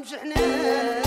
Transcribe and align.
مشحنان 0.00 0.99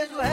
good 0.00 0.16
way. 0.16 0.29